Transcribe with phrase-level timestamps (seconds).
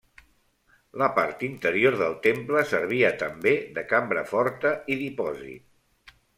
[1.01, 6.15] La part interior del temple servia també de cambra forta i dipòsit.